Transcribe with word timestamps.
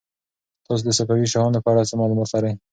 تاسو 0.65 0.83
د 0.85 0.89
صفوي 0.97 1.27
شاهانو 1.33 1.63
په 1.63 1.69
اړه 1.73 1.87
څه 1.89 1.93
معلومات 1.99 2.29
لرئ؟ 2.31 2.53